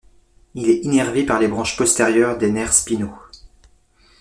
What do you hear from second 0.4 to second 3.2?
Il est innervé par les branches postérieures des nerfs spinaux.